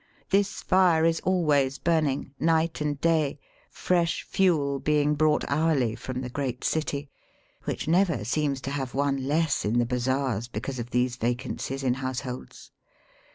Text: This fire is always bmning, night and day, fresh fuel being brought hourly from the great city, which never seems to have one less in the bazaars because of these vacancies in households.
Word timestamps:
This 0.31 0.63
fire 0.63 1.05
is 1.05 1.19
always 1.19 1.77
bmning, 1.77 2.31
night 2.39 2.81
and 2.81 2.99
day, 2.99 3.37
fresh 3.69 4.23
fuel 4.23 4.79
being 4.79 5.13
brought 5.13 5.45
hourly 5.47 5.93
from 5.95 6.21
the 6.21 6.29
great 6.31 6.63
city, 6.63 7.07
which 7.65 7.87
never 7.87 8.25
seems 8.25 8.61
to 8.61 8.71
have 8.71 8.95
one 8.95 9.27
less 9.27 9.63
in 9.63 9.77
the 9.77 9.85
bazaars 9.85 10.47
because 10.47 10.79
of 10.79 10.89
these 10.89 11.17
vacancies 11.17 11.83
in 11.83 11.93
households. 11.93 12.71